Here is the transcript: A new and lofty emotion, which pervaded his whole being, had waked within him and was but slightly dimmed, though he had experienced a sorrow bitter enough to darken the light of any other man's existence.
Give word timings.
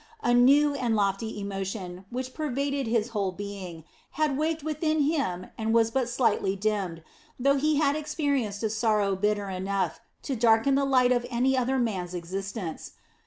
A 0.23 0.33
new 0.33 0.73
and 0.73 0.95
lofty 0.95 1.39
emotion, 1.39 2.05
which 2.09 2.33
pervaded 2.33 2.87
his 2.87 3.09
whole 3.09 3.31
being, 3.31 3.83
had 4.13 4.35
waked 4.35 4.63
within 4.63 5.01
him 5.01 5.51
and 5.59 5.75
was 5.75 5.91
but 5.91 6.09
slightly 6.09 6.55
dimmed, 6.55 7.03
though 7.39 7.57
he 7.57 7.75
had 7.75 7.95
experienced 7.95 8.63
a 8.63 8.71
sorrow 8.71 9.15
bitter 9.15 9.47
enough 9.47 9.99
to 10.23 10.35
darken 10.35 10.73
the 10.73 10.85
light 10.85 11.11
of 11.11 11.23
any 11.29 11.55
other 11.55 11.77
man's 11.77 12.15
existence. 12.15 12.93